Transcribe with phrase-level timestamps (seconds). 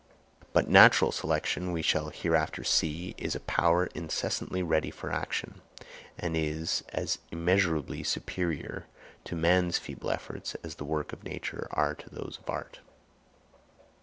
[0.51, 5.61] But Natural Selection, we shall hereafter see, is a power incessantly ready for action,
[6.17, 8.87] and is as immeasurably superior
[9.25, 12.79] to man's feeble efforts, as the works of Nature are to those of Art.